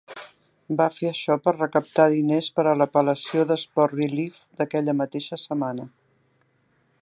[0.77, 5.87] Va fer això per recaptar diners per a l'apel·lació de Sport Relief d'aquella mateixa setmana.